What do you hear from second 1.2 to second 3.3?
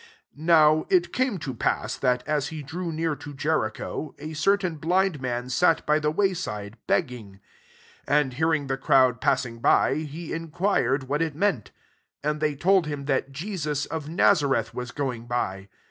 to pass, that, as he drew near